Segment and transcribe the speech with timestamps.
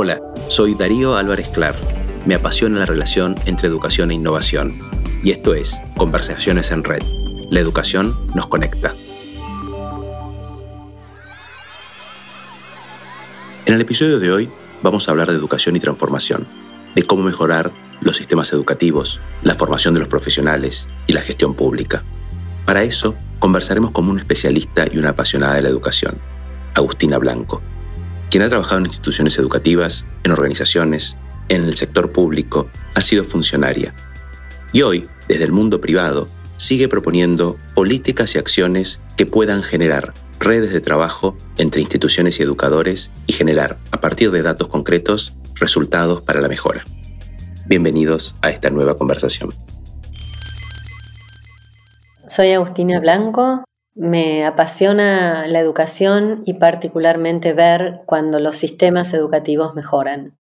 [0.00, 1.74] Hola, soy Darío Álvarez Clar.
[2.24, 4.80] Me apasiona la relación entre educación e innovación.
[5.24, 7.02] Y esto es Conversaciones en Red.
[7.50, 8.94] La educación nos conecta.
[13.66, 14.48] En el episodio de hoy
[14.84, 16.46] vamos a hablar de educación y transformación,
[16.94, 22.04] de cómo mejorar los sistemas educativos, la formación de los profesionales y la gestión pública.
[22.64, 26.14] Para eso, conversaremos con un especialista y una apasionada de la educación,
[26.76, 27.62] Agustina Blanco,
[28.30, 31.16] quien ha trabajado en instituciones educativas, en organizaciones,
[31.48, 33.94] en el sector público, ha sido funcionaria.
[34.72, 40.72] Y hoy, desde el mundo privado, sigue proponiendo políticas y acciones que puedan generar redes
[40.72, 46.40] de trabajo entre instituciones y educadores y generar, a partir de datos concretos, resultados para
[46.40, 46.82] la mejora.
[47.66, 49.50] Bienvenidos a esta nueva conversación.
[52.26, 53.64] Soy Agustina Blanco,
[53.98, 60.38] me apasiona la educación y particularmente ver cuando los sistemas educativos mejoran.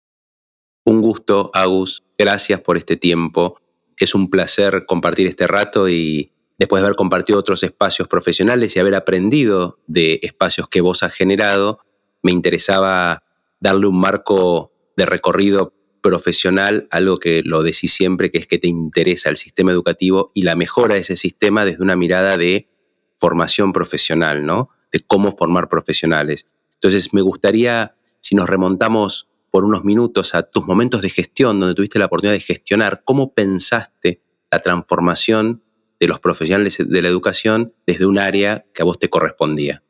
[0.85, 2.03] Un gusto, Agus.
[2.17, 3.59] Gracias por este tiempo.
[3.99, 8.79] Es un placer compartir este rato y después de haber compartido otros espacios profesionales y
[8.79, 11.79] haber aprendido de espacios que vos has generado,
[12.21, 13.23] me interesaba
[13.59, 18.67] darle un marco de recorrido profesional, algo que lo decís siempre, que es que te
[18.67, 22.69] interesa el sistema educativo y la mejora de ese sistema desde una mirada de
[23.17, 24.69] formación profesional, ¿no?
[24.91, 26.47] De cómo formar profesionales.
[26.75, 31.75] Entonces, me gustaría, si nos remontamos por unos minutos a tus momentos de gestión, donde
[31.75, 35.63] tuviste la oportunidad de gestionar, ¿cómo pensaste la transformación
[35.99, 39.83] de los profesionales de la educación desde un área que a vos te correspondía?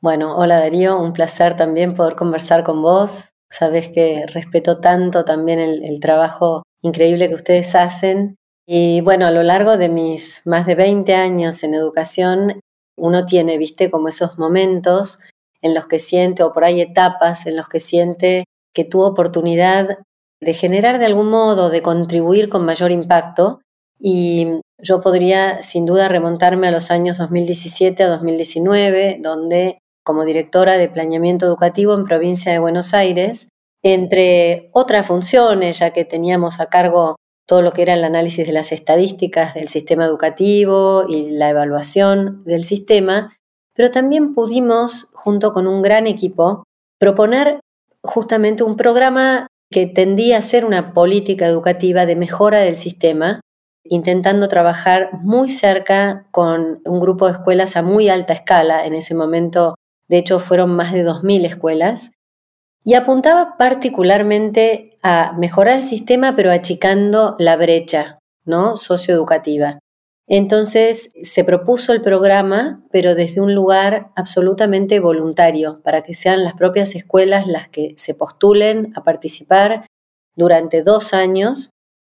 [0.00, 3.30] Bueno, hola Darío, un placer también poder conversar con vos.
[3.48, 8.36] Sabes que respeto tanto también el, trabajo increíble que ustedes hacen.
[8.66, 12.60] Y bueno, a lo largo de mis más de 20 años en educación,
[12.96, 15.18] uno tiene, viste, como esos momentos
[15.60, 19.98] en los que siente, o por ahí etapas en los que siente que tuvo oportunidad
[20.40, 23.60] de generar de algún modo, de contribuir con mayor impacto.
[23.98, 30.76] Y yo podría sin duda remontarme a los años 2017 a 2019, donde como directora
[30.76, 33.48] de planeamiento educativo en provincia de Buenos Aires,
[33.82, 37.16] entre otras funciones, ya que teníamos a cargo
[37.46, 42.42] todo lo que era el análisis de las estadísticas del sistema educativo y la evaluación
[42.44, 43.36] del sistema,
[43.74, 46.64] pero también pudimos, junto con un gran equipo,
[46.98, 47.60] proponer
[48.02, 53.40] justamente un programa que tendía a ser una política educativa de mejora del sistema
[53.84, 58.86] intentando trabajar muy cerca con un grupo de escuelas a muy alta escala.
[58.86, 59.74] En ese momento,
[60.08, 62.12] de hecho, fueron más de 2.000 escuelas.
[62.84, 68.76] Y apuntaba particularmente a mejorar el sistema, pero achicando la brecha ¿no?
[68.76, 69.78] socioeducativa.
[70.26, 76.54] Entonces se propuso el programa, pero desde un lugar absolutamente voluntario, para que sean las
[76.54, 79.86] propias escuelas las que se postulen a participar
[80.34, 81.70] durante dos años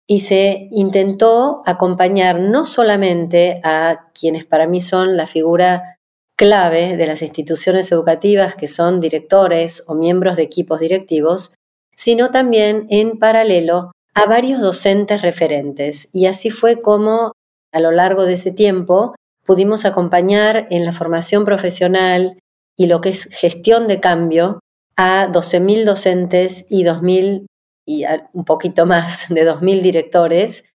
[0.07, 5.99] y se intentó acompañar no solamente a quienes para mí son la figura
[6.37, 11.55] clave de las instituciones educativas, que son directores o miembros de equipos directivos,
[11.95, 16.11] sino también en paralelo a varios docentes referentes.
[16.13, 17.33] Y así fue como
[17.73, 19.15] a lo largo de ese tiempo
[19.45, 22.39] pudimos acompañar en la formación profesional
[22.77, 24.61] y lo que es gestión de cambio
[24.97, 27.47] a 12.000 docentes y 2.000
[27.87, 30.71] y un poquito más de 2.000 directores,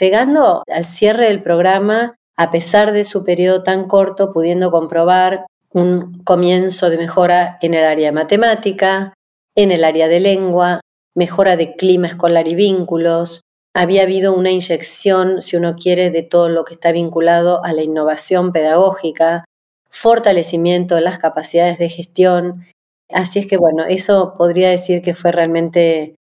[0.00, 6.22] llegando al cierre del programa, a pesar de su periodo tan corto, pudiendo comprobar un
[6.24, 9.12] comienzo de mejora en el área de matemática,
[9.54, 10.80] en el área de lengua,
[11.14, 13.42] mejora de clima escolar y vínculos.
[13.76, 17.82] Había habido una inyección, si uno quiere, de todo lo que está vinculado a la
[17.82, 19.44] innovación pedagógica,
[19.90, 22.64] fortalecimiento de las capacidades de gestión.
[23.12, 26.14] Así es que, bueno, eso podría decir que fue realmente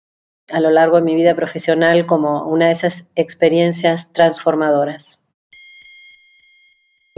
[0.51, 5.28] a lo largo de mi vida profesional como una de esas experiencias transformadoras.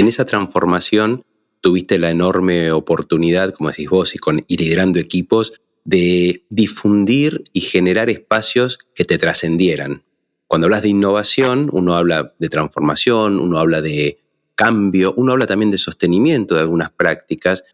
[0.00, 1.26] En esa transformación
[1.60, 8.08] tuviste la enorme oportunidad, como decís vos, y con liderando equipos, de difundir y generar
[8.08, 10.02] espacios que te trascendieran.
[10.46, 14.20] Cuando hablas de innovación, uno habla de transformación, uno habla de
[14.54, 17.64] cambio, uno habla también de sostenimiento de algunas prácticas,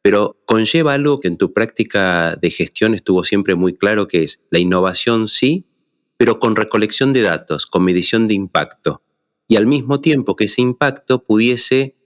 [0.00, 4.42] pero conlleva algo que en tu práctica de gestión estuvo siempre muy claro, que es
[4.48, 5.66] la innovación sí,
[6.16, 9.03] pero con recolección de datos, con medición de impacto.
[9.48, 11.96] Y al mismo tiempo que ese impacto pudiese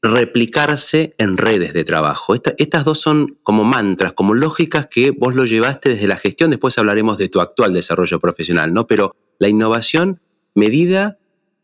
[0.00, 2.34] replicarse en redes de trabajo.
[2.34, 6.78] estas dos son como mantras, como lógicas que vos lo llevaste desde la gestión, después
[6.78, 8.86] hablaremos de tu actual desarrollo profesional, ¿no?
[8.86, 10.20] Pero la innovación
[10.54, 11.18] medida,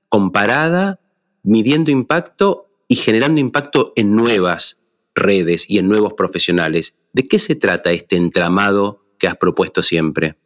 [0.09, 1.01] comparada,
[1.43, 4.81] midiendo impacto y generando impacto en nuevas
[5.15, 6.99] redes y en nuevos profesionales.
[7.13, 10.37] ¿De qué se trata este entramado que has propuesto siempre.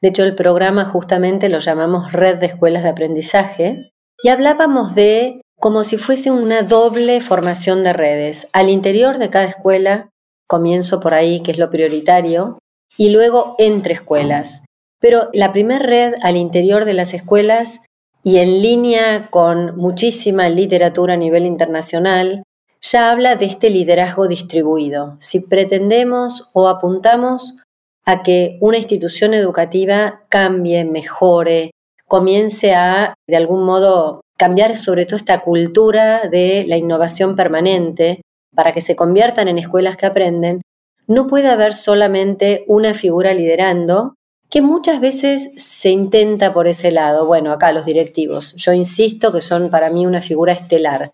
[0.00, 3.92] De hecho, el programa justamente lo llamamos Red de Escuelas de Aprendizaje
[4.22, 8.48] y hablábamos de como si fuese una doble formación de redes.
[8.52, 10.10] Al interior de cada escuela,
[10.46, 12.58] comienzo por ahí, que es lo prioritario,
[12.96, 14.64] y luego entre escuelas.
[15.00, 17.82] Pero la primera red al interior de las escuelas
[18.22, 22.42] y en línea con muchísima literatura a nivel internacional,
[22.80, 25.16] ya habla de este liderazgo distribuido.
[25.20, 27.56] Si pretendemos o apuntamos
[28.04, 31.70] a que una institución educativa cambie, mejore,
[32.06, 38.22] comience a, de algún modo, cambiar sobre todo esta cultura de la innovación permanente
[38.54, 40.62] para que se conviertan en escuelas que aprenden,
[41.06, 44.14] no puede haber solamente una figura liderando,
[44.50, 47.26] que muchas veces se intenta por ese lado.
[47.26, 51.12] Bueno, acá los directivos, yo insisto que son para mí una figura estelar.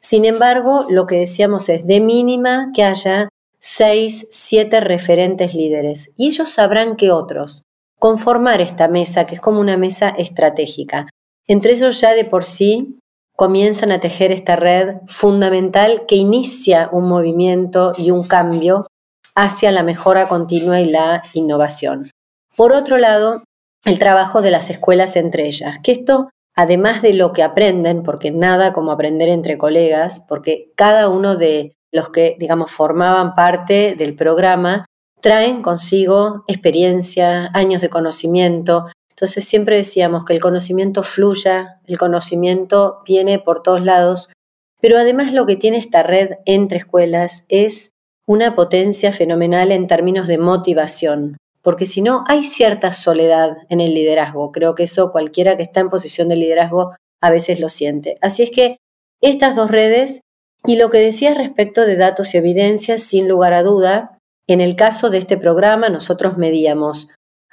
[0.00, 3.28] Sin embargo, lo que decíamos es de mínima que haya
[3.60, 7.62] seis, siete referentes líderes y ellos sabrán que otros
[8.02, 11.06] conformar esta mesa, que es como una mesa estratégica.
[11.46, 12.98] Entre ellos ya de por sí
[13.36, 18.88] comienzan a tejer esta red fundamental que inicia un movimiento y un cambio
[19.36, 22.10] hacia la mejora continua y la innovación.
[22.56, 23.44] Por otro lado,
[23.84, 28.32] el trabajo de las escuelas entre ellas, que esto, además de lo que aprenden, porque
[28.32, 34.16] nada como aprender entre colegas, porque cada uno de los que, digamos, formaban parte del
[34.16, 34.86] programa,
[35.22, 38.86] traen consigo experiencia, años de conocimiento.
[39.10, 44.32] Entonces siempre decíamos que el conocimiento fluya, el conocimiento viene por todos lados,
[44.80, 47.92] pero además lo que tiene esta red entre escuelas es
[48.26, 53.94] una potencia fenomenal en términos de motivación, porque si no hay cierta soledad en el
[53.94, 54.50] liderazgo.
[54.50, 58.16] Creo que eso cualquiera que está en posición de liderazgo a veces lo siente.
[58.20, 58.78] Así es que
[59.20, 60.20] estas dos redes
[60.64, 64.18] y lo que decía respecto de datos y evidencias, sin lugar a duda,
[64.52, 67.08] en el caso de este programa nosotros medíamos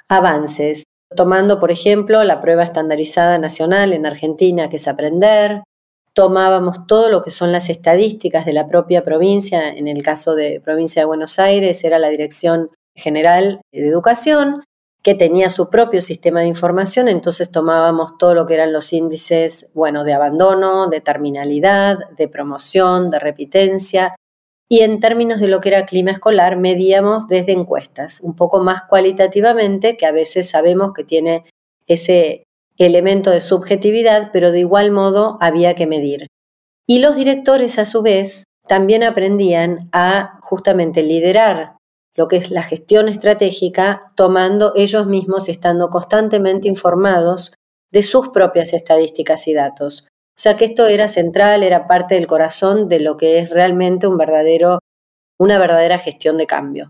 [0.08, 5.62] avances, tomando por ejemplo la prueba estandarizada nacional en Argentina, que es aprender,
[6.14, 10.60] tomábamos todo lo que son las estadísticas de la propia provincia, en el caso de
[10.60, 14.62] provincia de Buenos Aires era la Dirección General de Educación,
[15.02, 19.70] que tenía su propio sistema de información, entonces tomábamos todo lo que eran los índices,
[19.72, 24.14] bueno, de abandono, de terminalidad, de promoción, de repitencia,
[24.72, 28.82] y en términos de lo que era clima escolar, medíamos desde encuestas, un poco más
[28.88, 31.44] cualitativamente, que a veces sabemos que tiene
[31.88, 32.44] ese
[32.78, 36.28] elemento de subjetividad, pero de igual modo había que medir.
[36.86, 41.76] Y los directores, a su vez, también aprendían a justamente liderar
[42.14, 47.54] lo que es la gestión estratégica, tomando ellos mismos y estando constantemente informados
[47.90, 50.06] de sus propias estadísticas y datos.
[50.40, 54.06] O sea que esto era central, era parte del corazón de lo que es realmente
[54.06, 54.78] un verdadero,
[55.38, 56.88] una verdadera gestión de cambio.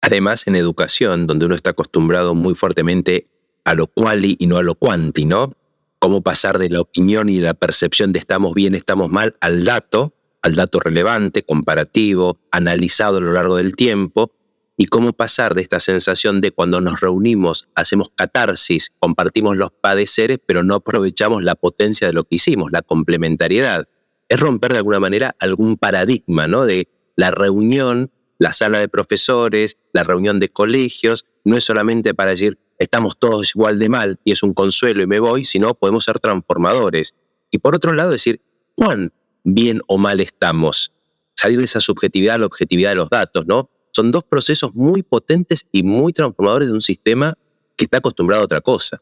[0.00, 3.28] Además, en educación, donde uno está acostumbrado muy fuertemente
[3.66, 5.52] a lo quali y no a lo quanti, ¿no?
[5.98, 9.66] Cómo pasar de la opinión y de la percepción de estamos bien, estamos mal al
[9.66, 14.32] dato, al dato relevante, comparativo, analizado a lo largo del tiempo,
[14.76, 20.38] y cómo pasar de esta sensación de cuando nos reunimos, hacemos catarsis, compartimos los padeceres,
[20.44, 23.88] pero no aprovechamos la potencia de lo que hicimos, la complementariedad.
[24.28, 26.66] Es romper de alguna manera algún paradigma, ¿no?
[26.66, 32.30] De la reunión, la sala de profesores, la reunión de colegios, no es solamente para
[32.30, 36.04] decir estamos todos igual de mal y es un consuelo y me voy, sino podemos
[36.04, 37.14] ser transformadores.
[37.50, 38.40] Y por otro lado, decir,
[38.74, 39.12] ¿cuán
[39.44, 40.92] bien o mal estamos.
[41.34, 43.70] Salir de esa subjetividad a la objetividad de los datos, ¿no?
[43.94, 47.38] Son dos procesos muy potentes y muy transformadores de un sistema
[47.76, 49.00] que está acostumbrado a otra cosa.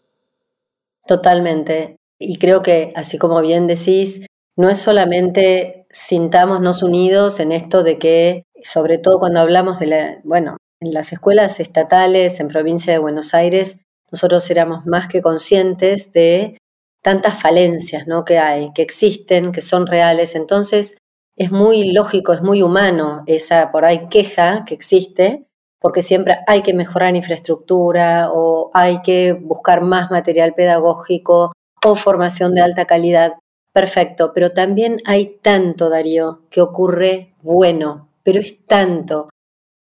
[1.06, 1.96] Totalmente.
[2.18, 7.98] Y creo que, así como bien decís, no es solamente sintámonos unidos en esto de
[7.98, 12.98] que, sobre todo cuando hablamos de la, bueno, en las escuelas estatales en provincia de
[12.98, 13.80] Buenos Aires,
[14.10, 16.58] nosotros éramos más que conscientes de
[17.02, 18.24] tantas falencias ¿no?
[18.24, 20.34] que hay, que existen, que son reales.
[20.34, 20.96] Entonces,
[21.36, 25.46] es muy lógico, es muy humano esa por ahí queja que existe,
[25.80, 31.52] porque siempre hay que mejorar infraestructura o hay que buscar más material pedagógico
[31.84, 33.32] o formación de alta calidad.
[33.74, 39.30] Perfecto, pero también hay tanto, Darío, que ocurre bueno, pero es tanto,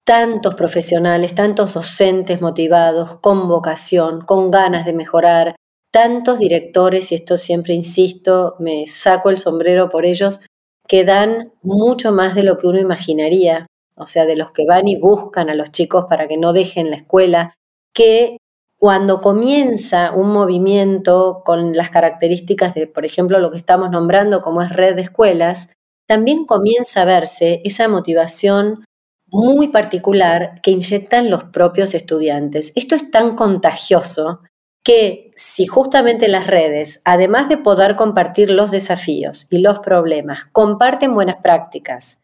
[0.05, 5.55] tantos profesionales, tantos docentes motivados, con vocación, con ganas de mejorar,
[5.93, 10.41] tantos directores, y esto siempre insisto, me saco el sombrero por ellos,
[10.87, 14.89] que dan mucho más de lo que uno imaginaría, o sea, de los que van
[14.89, 17.55] y buscan a los chicos para que no dejen la escuela,
[17.95, 18.39] que
[18.79, 24.63] cuando comienza un movimiento con las características de, por ejemplo, lo que estamos nombrando como
[24.63, 25.73] es red de escuelas,
[26.07, 28.85] también comienza a verse esa motivación
[29.29, 32.73] muy particular que inyectan los propios estudiantes.
[32.77, 34.41] Esto es tan contagioso
[34.85, 41.15] que si justamente las redes, además de poder compartir los desafíos y los problemas, comparten
[41.15, 42.21] buenas prácticas,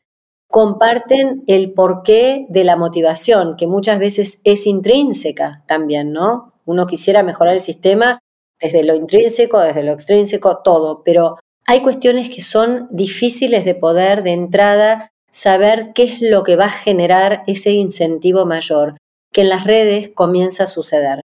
[0.49, 6.53] comparten el porqué de la motivación, que muchas veces es intrínseca también, ¿no?
[6.67, 8.19] Uno quisiera mejorar el sistema
[8.61, 14.23] desde lo intrínseco, desde lo extrínseco, todo, pero hay cuestiones que son difíciles de poder
[14.23, 18.97] de entrada saber qué es lo que va a generar ese incentivo mayor,
[19.33, 21.21] que en las redes comienza a suceder.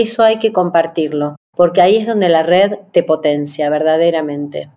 [0.00, 4.70] Eso hay que compartirlo, porque ahí es donde la red te potencia verdaderamente.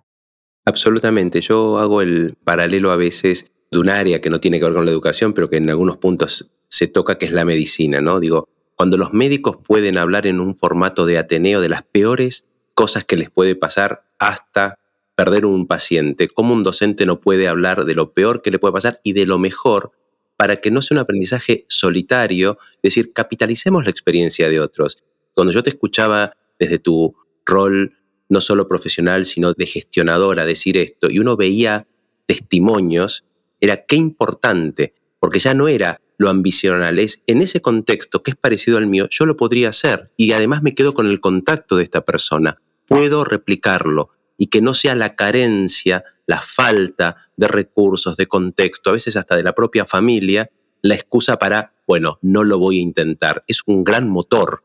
[0.64, 4.74] Absolutamente, yo hago el paralelo a veces de un área que no tiene que ver
[4.74, 8.18] con la educación, pero que en algunos puntos se toca, que es la medicina, ¿no?
[8.18, 13.04] Digo, cuando los médicos pueden hablar en un formato de Ateneo de las peores cosas
[13.04, 14.80] que les puede pasar hasta
[15.14, 18.72] perder un paciente, cómo un docente no puede hablar de lo peor que le puede
[18.72, 19.92] pasar y de lo mejor
[20.36, 25.04] para que no sea un aprendizaje solitario, es decir, capitalicemos la experiencia de otros.
[25.34, 27.96] Cuando yo te escuchaba desde tu rol
[28.28, 31.86] no solo profesional, sino de gestionadora decir esto, y uno veía
[32.26, 33.24] testimonios,
[33.60, 38.36] era qué importante, porque ya no era lo ambicional, es en ese contexto que es
[38.36, 41.82] parecido al mío, yo lo podría hacer y además me quedo con el contacto de
[41.82, 44.10] esta persona, puedo replicarlo,
[44.42, 49.36] y que no sea la carencia, la falta de recursos, de contexto, a veces hasta
[49.36, 53.44] de la propia familia, la excusa para, bueno, no lo voy a intentar.
[53.46, 54.64] Es un gran motor.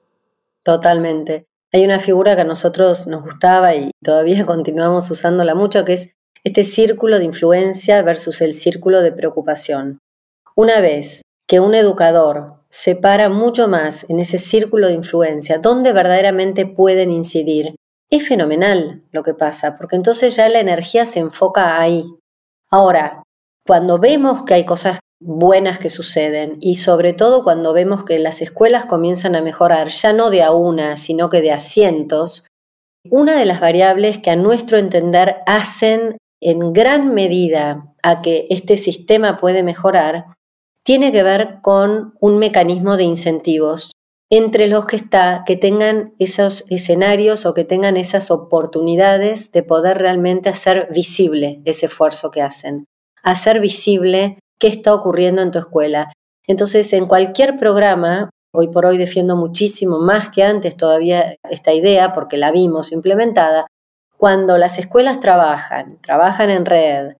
[0.68, 1.48] Totalmente.
[1.72, 6.10] Hay una figura que a nosotros nos gustaba y todavía continuamos usándola mucho, que es
[6.44, 10.00] este círculo de influencia versus el círculo de preocupación.
[10.58, 15.94] Una vez que un educador se para mucho más en ese círculo de influencia, donde
[15.94, 17.76] verdaderamente pueden incidir
[18.10, 22.04] es fenomenal lo que pasa, porque entonces ya la energía se enfoca ahí.
[22.70, 23.24] Ahora,
[23.66, 28.42] cuando vemos que hay cosas buenas que suceden y sobre todo cuando vemos que las
[28.42, 32.48] escuelas comienzan a mejorar, ya no de a una, sino que de a cientos,
[33.10, 38.78] una de las variables que a nuestro entender hacen en gran medida a que este
[38.78, 40.26] sistema puede mejorar,
[40.84, 43.92] tiene que ver con un mecanismo de incentivos
[44.30, 49.98] entre los que está que tengan esos escenarios o que tengan esas oportunidades de poder
[49.98, 52.86] realmente hacer visible ese esfuerzo que hacen,
[53.24, 56.12] hacer visible qué está ocurriendo en tu escuela.
[56.46, 62.14] Entonces, en cualquier programa, hoy por hoy defiendo muchísimo más que antes todavía esta idea
[62.14, 63.68] porque la vimos implementada,
[64.18, 67.12] cuando las escuelas trabajan, trabajan en red,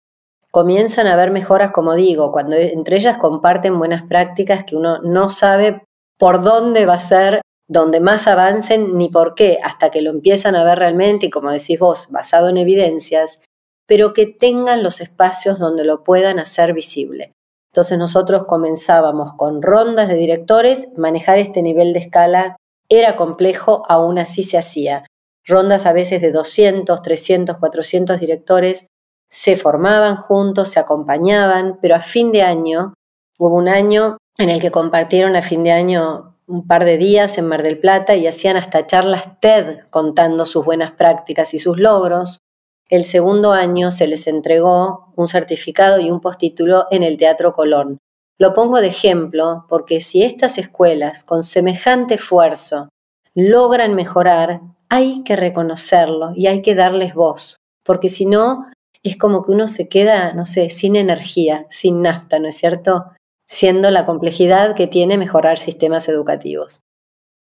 [0.52, 5.30] comienzan a ver mejoras, como digo, cuando entre ellas comparten buenas prácticas que uno no
[5.30, 5.84] sabe
[6.18, 10.56] por dónde va a ser donde más avancen ni por qué, hasta que lo empiezan
[10.56, 13.42] a ver realmente y como decís vos, basado en evidencias,
[13.88, 17.32] pero que tengan los espacios donde lo puedan hacer visible.
[17.72, 22.58] Entonces nosotros comenzábamos con rondas de directores, manejar este nivel de escala
[22.90, 25.06] era complejo, aún así se hacía.
[25.46, 28.88] Rondas a veces de 200, 300, 400 directores
[29.30, 32.94] se formaban juntos, se acompañaban, pero a fin de año,
[33.38, 37.38] hubo un año en el que compartieron a fin de año un par de días
[37.38, 41.78] en Mar del Plata y hacían hasta charlas TED contando sus buenas prácticas y sus
[41.78, 42.40] logros.
[42.90, 47.98] El segundo año se les entregó un certificado y un postítulo en el Teatro Colón.
[48.40, 52.90] Lo pongo de ejemplo porque si estas escuelas con semejante esfuerzo
[53.34, 58.66] logran mejorar, hay que reconocerlo y hay que darles voz, porque si no,
[59.04, 63.06] es como que uno se queda, no sé, sin energía, sin nafta, ¿no es cierto?
[63.48, 66.84] siendo la complejidad que tiene mejorar sistemas educativos.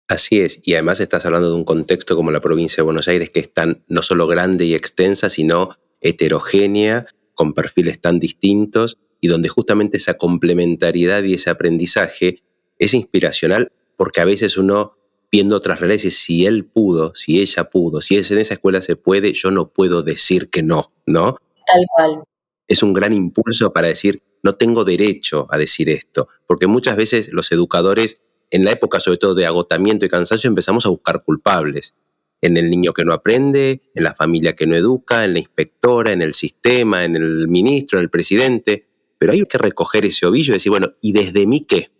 [0.08, 3.30] Así es, y además estás hablando de un contexto como la provincia de Buenos Aires,
[3.30, 9.28] que es tan no solo grande y extensa, sino heterogénea, con perfiles tan distintos, y
[9.28, 12.42] donde justamente esa complementariedad y ese aprendizaje
[12.78, 14.96] es inspiracional, porque a veces uno,
[15.32, 18.94] viendo otras realidades, si él pudo, si ella pudo, si es en esa escuela se
[18.94, 21.38] puede, yo no puedo decir que no, ¿no?
[21.66, 22.22] Tal cual.
[22.68, 27.32] Es un gran impulso para decir, no tengo derecho a decir esto, porque muchas veces
[27.32, 31.94] los educadores, en la época sobre todo de agotamiento y cansancio, empezamos a buscar culpables.
[32.40, 36.12] En el niño que no aprende, en la familia que no educa, en la inspectora,
[36.12, 38.86] en el sistema, en el ministro, en el presidente.
[39.18, 41.90] Pero hay que recoger ese ovillo y decir, bueno, ¿y desde mí qué?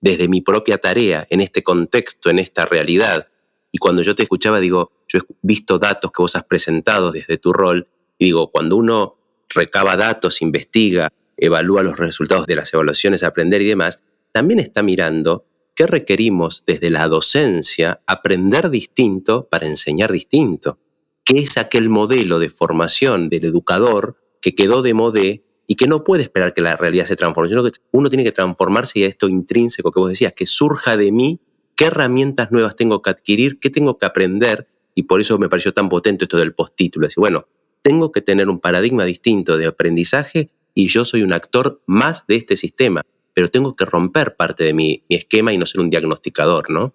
[0.00, 3.28] Desde mi propia tarea, en este contexto, en esta realidad.
[3.70, 7.38] Y cuando yo te escuchaba, digo, yo he visto datos que vos has presentado desde
[7.38, 7.88] tu rol,
[8.18, 13.66] y digo, cuando uno recaba datos, investiga, evalúa los resultados de las evaluaciones, aprender y
[13.66, 15.45] demás, también está mirando
[15.76, 20.78] qué requerimos desde la docencia aprender distinto para enseñar distinto.
[21.22, 26.02] ¿Qué es aquel modelo de formación del educador que quedó de modé y que no
[26.02, 27.54] puede esperar que la realidad se transforme,
[27.92, 31.40] uno tiene que transformarse y a esto intrínseco que vos decías, que surja de mí,
[31.74, 35.74] qué herramientas nuevas tengo que adquirir, qué tengo que aprender, y por eso me pareció
[35.74, 37.06] tan potente esto del postítulo.
[37.06, 37.48] Decir, bueno,
[37.82, 42.36] tengo que tener un paradigma distinto de aprendizaje y yo soy un actor más de
[42.36, 43.02] este sistema,
[43.36, 46.94] pero tengo que romper parte de mi, mi esquema y no ser un diagnosticador, ¿no?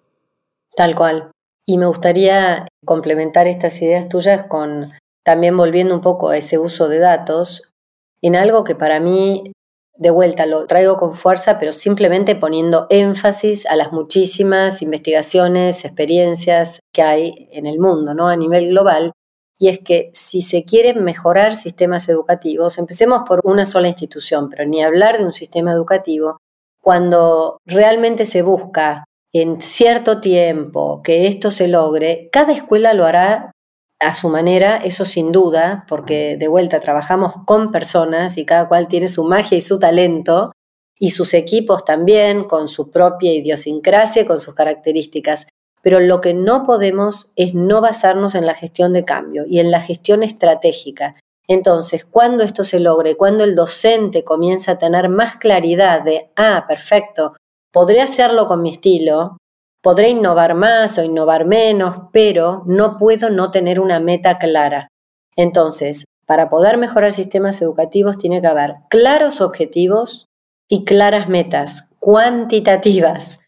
[0.74, 1.30] Tal cual.
[1.64, 4.90] Y me gustaría complementar estas ideas tuyas con
[5.24, 7.72] también volviendo un poco a ese uso de datos,
[8.22, 9.52] en algo que para mí,
[9.96, 16.80] de vuelta, lo traigo con fuerza, pero simplemente poniendo énfasis a las muchísimas investigaciones, experiencias
[16.92, 18.28] que hay en el mundo, ¿no?
[18.28, 19.12] A nivel global.
[19.62, 24.66] Y es que si se quieren mejorar sistemas educativos, empecemos por una sola institución, pero
[24.66, 26.38] ni hablar de un sistema educativo,
[26.82, 33.52] cuando realmente se busca en cierto tiempo que esto se logre, cada escuela lo hará
[34.00, 38.88] a su manera, eso sin duda, porque de vuelta trabajamos con personas y cada cual
[38.88, 40.50] tiene su magia y su talento,
[40.98, 45.46] y sus equipos también, con su propia idiosincrasia, con sus características.
[45.82, 49.70] Pero lo que no podemos es no basarnos en la gestión de cambio y en
[49.70, 51.16] la gestión estratégica.
[51.48, 56.64] Entonces, cuando esto se logre, cuando el docente comienza a tener más claridad de, ah,
[56.68, 57.34] perfecto,
[57.72, 59.36] podré hacerlo con mi estilo,
[59.82, 64.86] Podré innovar más o innovar menos, pero no puedo no tener una meta clara.
[65.34, 70.28] Entonces, para poder mejorar sistemas educativos tiene que haber claros objetivos
[70.68, 73.40] y claras metas cuantitativas.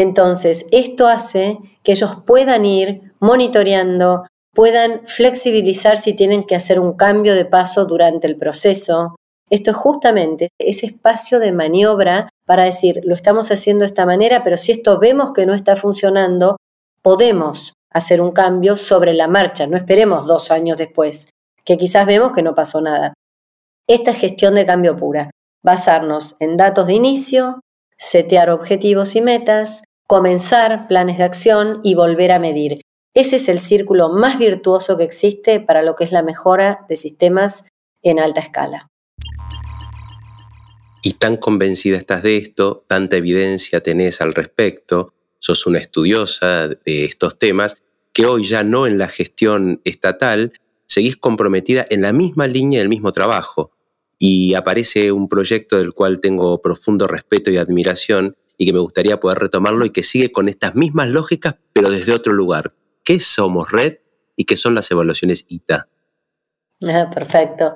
[0.00, 6.92] Entonces, esto hace que ellos puedan ir monitoreando, puedan flexibilizar si tienen que hacer un
[6.92, 9.16] cambio de paso durante el proceso,
[9.50, 14.44] esto es justamente ese espacio de maniobra para decir, lo estamos haciendo de esta manera,
[14.44, 16.58] pero si esto vemos que no está funcionando,
[17.02, 21.30] podemos hacer un cambio sobre la marcha, no esperemos dos años después,
[21.64, 23.14] que quizás vemos que no pasó nada.
[23.88, 25.32] Esta es gestión de cambio pura,
[25.64, 27.58] basarnos en datos de inicio,
[27.96, 32.80] setear objetivos y metas, comenzar planes de acción y volver a medir.
[33.14, 36.96] Ese es el círculo más virtuoso que existe para lo que es la mejora de
[36.96, 37.66] sistemas
[38.02, 38.88] en alta escala
[41.08, 47.04] y tan convencida estás de esto, tanta evidencia tenés al respecto, sos una estudiosa de
[47.04, 47.76] estos temas,
[48.12, 50.52] que hoy ya no en la gestión estatal,
[50.86, 53.70] seguís comprometida en la misma línea del mismo trabajo.
[54.18, 59.20] Y aparece un proyecto del cual tengo profundo respeto y admiración y que me gustaría
[59.20, 62.74] poder retomarlo y que sigue con estas mismas lógicas, pero desde otro lugar.
[63.04, 63.98] ¿Qué somos Red
[64.36, 65.88] y qué son las evaluaciones ITA?
[66.86, 67.74] Ah, perfecto.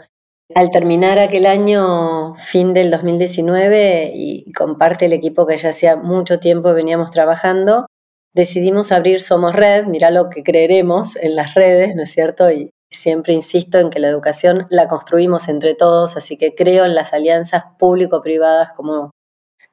[0.55, 6.39] Al terminar aquel año, fin del 2019, y comparte el equipo que ya hacía mucho
[6.41, 7.87] tiempo veníamos trabajando,
[8.35, 12.51] decidimos abrir Somos Red, mira lo que creeremos en las redes, ¿no es cierto?
[12.51, 16.95] Y siempre insisto en que la educación la construimos entre todos, así que creo en
[16.95, 19.11] las alianzas público-privadas como,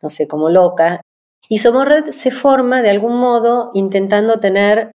[0.02, 1.02] no sé, como loca.
[1.48, 4.92] Y Somos Red se forma de algún modo intentando tener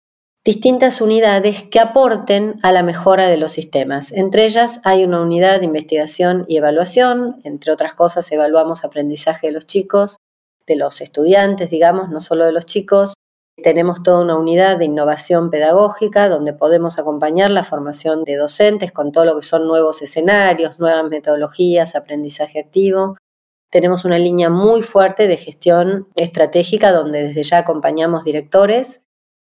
[0.45, 4.11] distintas unidades que aporten a la mejora de los sistemas.
[4.11, 9.53] Entre ellas hay una unidad de investigación y evaluación, entre otras cosas evaluamos aprendizaje de
[9.53, 10.17] los chicos,
[10.67, 13.13] de los estudiantes, digamos, no solo de los chicos.
[13.61, 19.11] Tenemos toda una unidad de innovación pedagógica donde podemos acompañar la formación de docentes con
[19.11, 23.15] todo lo que son nuevos escenarios, nuevas metodologías, aprendizaje activo.
[23.73, 29.07] Tenemos una línea muy fuerte de gestión estratégica donde desde ya acompañamos directores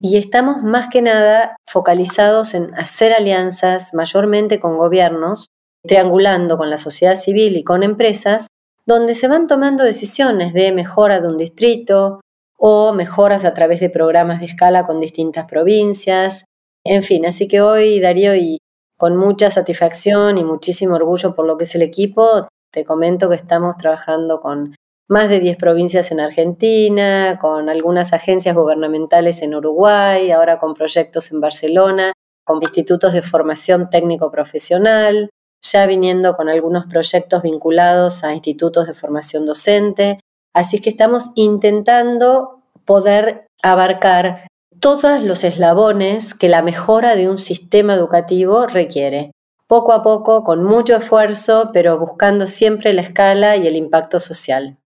[0.00, 5.48] y estamos más que nada focalizados en hacer alianzas mayormente con gobiernos,
[5.82, 8.46] triangulando con la sociedad civil y con empresas,
[8.86, 12.20] donde se van tomando decisiones de mejora de un distrito
[12.56, 16.44] o mejoras a través de programas de escala con distintas provincias.
[16.84, 18.58] En fin, así que hoy Darío y
[18.96, 23.36] con mucha satisfacción y muchísimo orgullo por lo que es el equipo, te comento que
[23.36, 24.74] estamos trabajando con
[25.08, 31.30] más de 10 provincias en Argentina, con algunas agencias gubernamentales en Uruguay, ahora con proyectos
[31.30, 32.12] en Barcelona,
[32.44, 35.30] con institutos de formación técnico profesional,
[35.62, 40.18] ya viniendo con algunos proyectos vinculados a institutos de formación docente.
[40.52, 44.48] Así que estamos intentando poder abarcar
[44.80, 49.30] todos los eslabones que la mejora de un sistema educativo requiere.
[49.66, 54.78] Poco a poco, con mucho esfuerzo, pero buscando siempre la escala y el impacto social.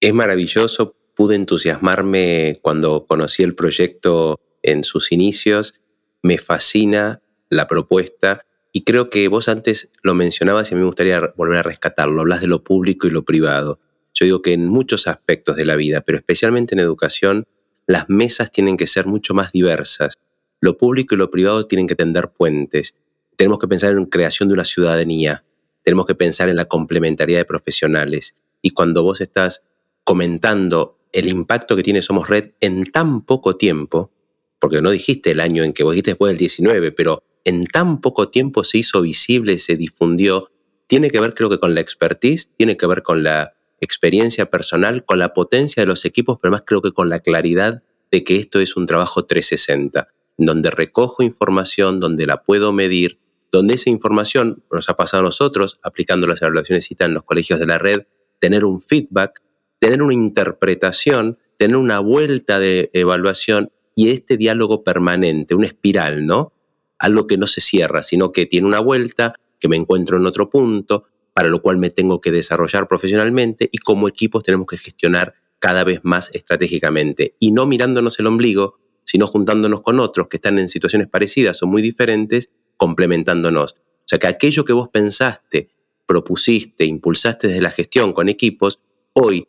[0.00, 5.80] Es maravilloso, pude entusiasmarme cuando conocí el proyecto en sus inicios,
[6.22, 10.86] me fascina la propuesta y creo que vos antes lo mencionabas y a mí me
[10.86, 13.78] gustaría volver a rescatarlo, hablas de lo público y lo privado.
[14.12, 17.46] Yo digo que en muchos aspectos de la vida, pero especialmente en educación,
[17.86, 20.14] las mesas tienen que ser mucho más diversas.
[20.60, 22.96] Lo público y lo privado tienen que tender puentes.
[23.36, 25.44] Tenemos que pensar en creación de una ciudadanía,
[25.82, 28.34] tenemos que pensar en la complementariedad de profesionales.
[28.62, 29.64] Y cuando vos estás
[30.04, 34.10] comentando el impacto que tiene Somos Red en tan poco tiempo,
[34.58, 38.00] porque no dijiste el año en que vos dijiste después del 19, pero en tan
[38.00, 40.50] poco tiempo se hizo visible, se difundió,
[40.86, 45.04] tiene que ver creo que con la expertise, tiene que ver con la experiencia personal,
[45.04, 48.36] con la potencia de los equipos, pero más creo que con la claridad de que
[48.36, 53.18] esto es un trabajo 360, donde recojo información, donde la puedo medir,
[53.54, 57.60] donde esa información nos ha pasado a nosotros, aplicando las evaluaciones CITA en los colegios
[57.60, 58.02] de la red,
[58.40, 59.42] tener un feedback,
[59.78, 66.52] tener una interpretación, tener una vuelta de evaluación y este diálogo permanente, una espiral, ¿no?
[66.98, 70.50] Algo que no se cierra, sino que tiene una vuelta, que me encuentro en otro
[70.50, 75.34] punto, para lo cual me tengo que desarrollar profesionalmente y como equipos tenemos que gestionar
[75.60, 80.58] cada vez más estratégicamente y no mirándonos el ombligo, sino juntándonos con otros que están
[80.58, 83.74] en situaciones parecidas o muy diferentes, complementándonos.
[83.74, 85.70] O sea que aquello que vos pensaste,
[86.06, 88.80] propusiste, impulsaste desde la gestión con equipos,
[89.14, 89.48] hoy,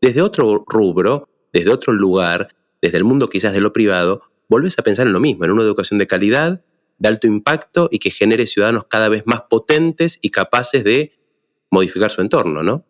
[0.00, 4.82] desde otro rubro, desde otro lugar, desde el mundo quizás de lo privado, volvés a
[4.82, 6.62] pensar en lo mismo, en una educación de calidad,
[6.98, 11.12] de alto impacto y que genere ciudadanos cada vez más potentes y capaces de
[11.70, 12.84] modificar su entorno, ¿no?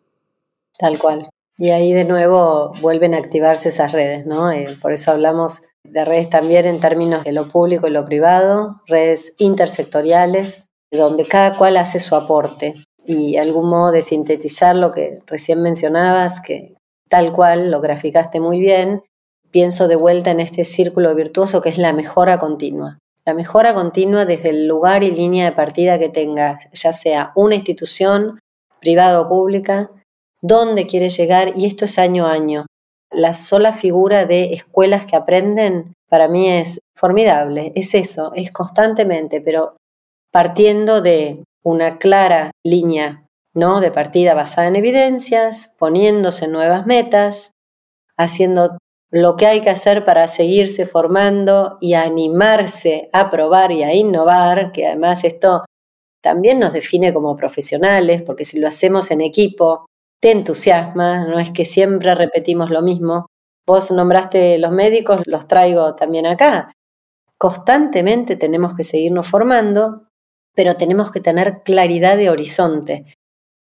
[0.77, 1.29] Tal cual.
[1.57, 4.51] Y ahí de nuevo vuelven a activarse esas redes, ¿no?
[4.51, 8.81] Eh, por eso hablamos de redes también en términos de lo público y lo privado,
[8.85, 15.19] redes intersectoriales, donde cada cual hace su aporte y algún modo de sintetizar lo que
[15.25, 16.75] recién mencionabas, que
[17.07, 19.03] tal cual lo graficaste muy bien,
[19.51, 22.99] pienso de vuelta en este círculo virtuoso que es la mejora continua.
[23.25, 27.55] La mejora continua desde el lugar y línea de partida que tenga, ya sea una
[27.55, 28.37] institución
[28.81, 29.91] privada o pública,
[30.41, 32.65] dónde quiere llegar y esto es año a año.
[33.15, 39.39] La sola figura de escuelas que aprenden para mí es formidable, es eso, es constantemente,
[39.39, 39.77] pero
[40.31, 43.79] partiendo de una clara línea ¿no?
[43.79, 47.51] de partida basada en evidencias, poniéndose nuevas metas,
[48.17, 48.77] haciendo
[49.11, 54.73] lo que hay que hacer para seguirse formando y animarse a probar y a innovar,
[54.73, 55.63] que además esto
[56.21, 59.85] también nos define como profesionales, porque si lo hacemos en equipo,
[60.25, 63.27] te entusiasma, no es que siempre repetimos lo mismo.
[63.67, 66.71] Vos nombraste los médicos, los traigo también acá.
[67.37, 70.07] Constantemente tenemos que seguirnos formando,
[70.55, 73.05] pero tenemos que tener claridad de horizonte.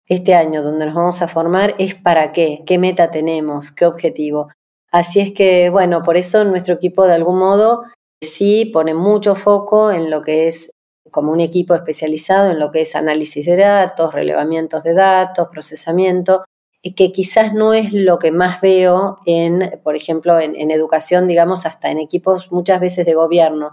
[0.06, 4.48] Este año donde nos vamos a formar es para qué, qué meta tenemos, qué objetivo.
[4.90, 7.82] Así es que, bueno, por eso nuestro equipo de algún modo
[8.22, 10.70] sí pone mucho foco en lo que es
[11.10, 16.44] como un equipo especializado en lo que es análisis de datos, relevamientos de datos, procesamiento,
[16.82, 21.66] y que quizás no es lo que más veo en, por ejemplo, en, educación, digamos,
[21.66, 23.72] hasta en equipos muchas veces de gobierno.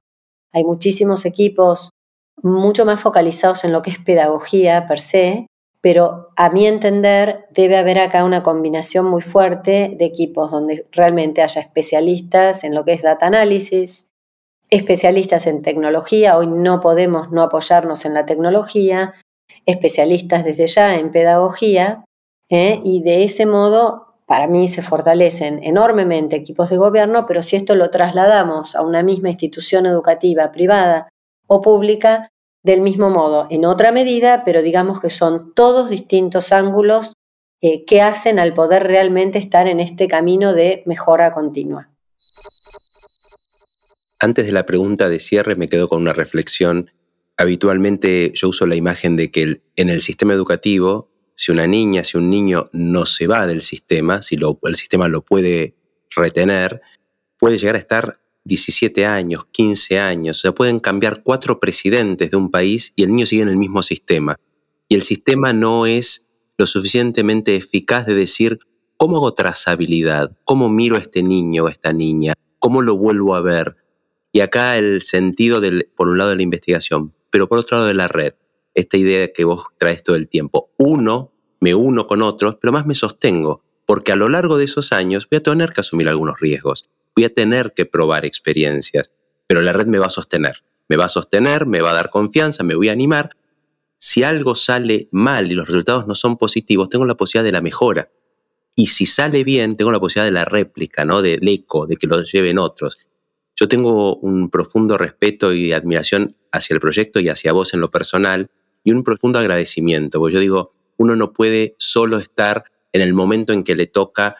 [0.52, 1.92] Hay muchísimos equipos
[2.42, 5.48] mucho más focalizados en lo que es pedagogía per se,
[5.82, 11.44] pero a mi entender debe haber acá una combinación muy fuerte de equipos donde realmente
[11.44, 14.10] haya especialistas en lo que es data análisis,
[14.70, 19.14] especialistas en tecnología, hoy no podemos no apoyarnos en la tecnología,
[19.66, 22.04] especialistas desde ya en pedagogía,
[22.50, 22.80] ¿eh?
[22.84, 27.76] y de ese modo, para mí se fortalecen enormemente equipos de gobierno, pero si esto
[27.76, 31.10] lo trasladamos a una misma institución educativa privada
[31.48, 32.30] o pública,
[32.64, 37.14] del mismo modo, en otra medida, pero digamos que son todos distintos ángulos
[37.62, 41.95] eh, que hacen al poder realmente estar en este camino de mejora continua.
[44.20, 46.92] Antes de la pregunta de cierre me quedo con una reflexión.
[47.38, 52.18] Habitualmente yo uso la imagen de que en el sistema educativo, si una niña, si
[52.18, 55.76] un niño no se va del sistema, si el sistema lo puede
[56.16, 56.82] retener,
[57.38, 62.38] puede llegar a estar 17 años, 15 años, o sea, pueden cambiar cuatro presidentes de
[62.38, 64.38] un país y el niño sigue en el mismo sistema.
[64.88, 66.26] Y el sistema no es
[66.58, 68.60] lo suficientemente eficaz de decir,
[68.98, 70.38] ¿cómo hago trazabilidad?
[70.46, 72.34] ¿Cómo miro a este niño o a esta niña?
[72.60, 73.76] ¿Cómo lo vuelvo a ver?
[74.36, 77.88] Y acá el sentido, del, por un lado, de la investigación, pero por otro lado
[77.88, 78.34] de la red,
[78.74, 80.74] esta idea que vos traes todo el tiempo.
[80.76, 84.92] Uno, me uno con otros, pero más me sostengo, porque a lo largo de esos
[84.92, 89.10] años voy a tener que asumir algunos riesgos, voy a tener que probar experiencias,
[89.48, 92.10] pero la red me va a sostener, me va a sostener, me va a dar
[92.10, 93.38] confianza, me voy a animar.
[94.00, 97.62] Si algo sale mal y los resultados no son positivos, tengo la posibilidad de la
[97.62, 98.10] mejora.
[98.76, 101.22] Y si sale bien, tengo la posibilidad de la réplica, ¿no?
[101.22, 102.98] Del eco, de que lo lleven otros.
[103.56, 107.90] Yo tengo un profundo respeto y admiración hacia el proyecto y hacia vos en lo
[107.90, 108.50] personal
[108.84, 113.54] y un profundo agradecimiento, porque yo digo, uno no puede solo estar en el momento
[113.54, 114.38] en que le toca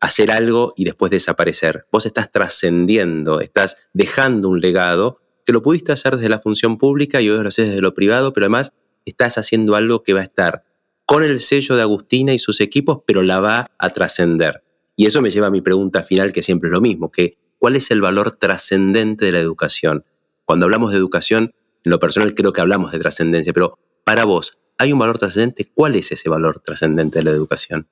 [0.00, 1.86] hacer algo y después desaparecer.
[1.90, 7.20] Vos estás trascendiendo, estás dejando un legado que lo pudiste hacer desde la función pública
[7.20, 8.72] y hoy lo haces desde lo privado, pero además
[9.04, 10.64] estás haciendo algo que va a estar
[11.06, 14.64] con el sello de Agustina y sus equipos, pero la va a trascender.
[14.96, 17.74] Y eso me lleva a mi pregunta final, que siempre es lo mismo, que ¿cuál
[17.74, 20.04] es el valor trascendente de la educación?
[20.44, 21.52] Cuando hablamos de educación,
[21.82, 25.66] en lo personal creo que hablamos de trascendencia, pero para vos, ¿hay un valor trascendente?
[25.74, 27.88] ¿Cuál es ese valor trascendente de la educación?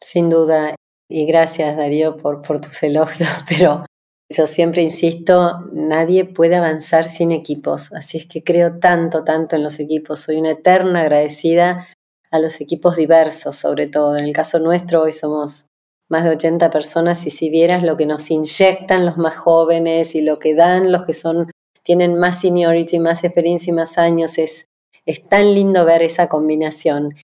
[0.00, 0.74] Sin duda,
[1.08, 3.86] y gracias Darío por, por tus elogios, pero
[4.28, 9.62] yo siempre insisto, nadie puede avanzar sin equipos, así es que creo tanto, tanto en
[9.62, 10.18] los equipos.
[10.18, 11.86] Soy una eterna agradecida
[12.32, 14.16] a los equipos diversos, sobre todo.
[14.16, 15.69] En el caso nuestro, hoy somos
[16.10, 20.22] más de 80 personas y si vieras lo que nos inyectan los más jóvenes y
[20.22, 21.50] lo que dan los que son
[21.82, 24.66] tienen más seniority, más experiencia y más años, es,
[25.06, 27.14] es tan lindo ver esa combinación.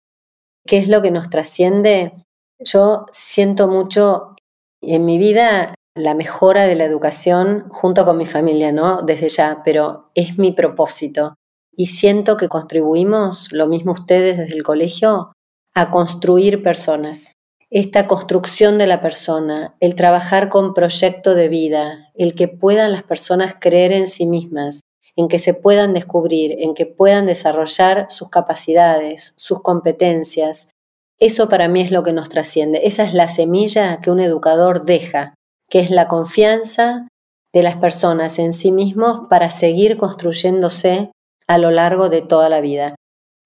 [0.66, 2.12] ¿Qué es lo que nos trasciende?
[2.58, 4.34] Yo siento mucho
[4.80, 9.02] en mi vida la mejora de la educación junto con mi familia, ¿no?
[9.02, 11.34] Desde ya, pero es mi propósito.
[11.74, 15.32] Y siento que contribuimos, lo mismo ustedes desde el colegio,
[15.74, 17.35] a construir personas.
[17.70, 23.02] Esta construcción de la persona, el trabajar con proyecto de vida, el que puedan las
[23.02, 24.80] personas creer en sí mismas,
[25.16, 30.70] en que se puedan descubrir, en que puedan desarrollar sus capacidades, sus competencias.
[31.18, 32.82] Eso para mí es lo que nos trasciende.
[32.84, 35.34] Esa es la semilla que un educador deja
[35.68, 37.08] que es la confianza
[37.52, 41.10] de las personas en sí mismos para seguir construyéndose
[41.46, 42.94] a lo largo de toda la vida.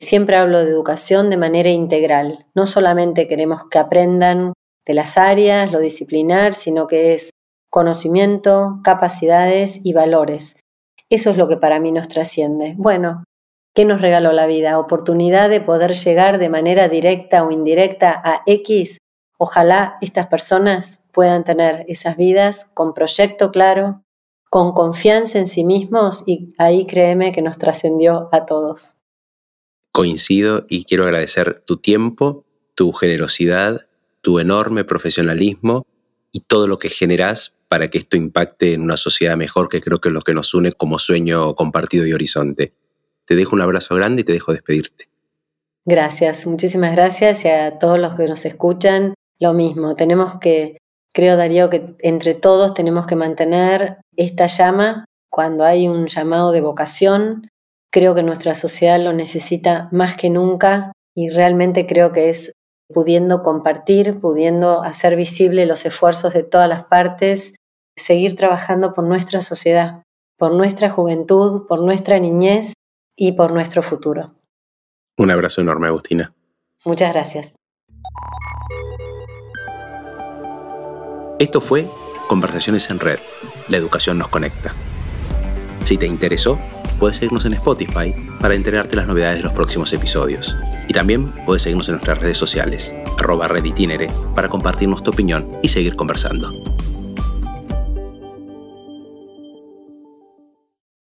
[0.00, 2.46] Siempre hablo de educación de manera integral.
[2.54, 4.54] No solamente queremos que aprendan
[4.86, 7.30] de las áreas, lo disciplinar, sino que es
[7.70, 10.58] conocimiento, capacidades y valores.
[11.10, 12.74] Eso es lo que para mí nos trasciende.
[12.78, 13.24] Bueno,
[13.74, 14.78] ¿qué nos regaló la vida?
[14.78, 18.98] Oportunidad de poder llegar de manera directa o indirecta a X
[19.42, 24.02] Ojalá estas personas puedan tener esas vidas con proyecto claro,
[24.50, 28.99] con confianza en sí mismos y ahí créeme que nos trascendió a todos.
[29.92, 33.86] Coincido y quiero agradecer tu tiempo, tu generosidad,
[34.20, 35.86] tu enorme profesionalismo
[36.32, 40.00] y todo lo que generás para que esto impacte en una sociedad mejor, que creo
[40.00, 42.72] que es lo que nos une como sueño compartido y horizonte.
[43.26, 45.08] Te dejo un abrazo grande y te dejo despedirte.
[45.84, 50.76] Gracias, muchísimas gracias y a todos los que nos escuchan lo mismo, tenemos que,
[51.14, 56.60] creo Darío, que entre todos tenemos que mantener esta llama cuando hay un llamado de
[56.60, 57.48] vocación.
[57.92, 62.52] Creo que nuestra sociedad lo necesita más que nunca y realmente creo que es
[62.88, 67.56] pudiendo compartir, pudiendo hacer visible los esfuerzos de todas las partes,
[67.96, 70.04] seguir trabajando por nuestra sociedad,
[70.38, 72.74] por nuestra juventud, por nuestra niñez
[73.16, 74.34] y por nuestro futuro.
[75.18, 76.32] Un abrazo enorme, Agustina.
[76.84, 77.56] Muchas gracias.
[81.40, 81.90] Esto fue
[82.28, 83.18] Conversaciones en Red.
[83.68, 84.74] La educación nos conecta.
[85.84, 86.56] Si te interesó,
[87.00, 90.56] puedes seguirnos en Spotify para enterarte de las novedades de los próximos episodios.
[90.86, 95.68] Y también puedes seguirnos en nuestras redes sociales, arroba reditinere, para compartirnos tu opinión y
[95.68, 96.52] seguir conversando.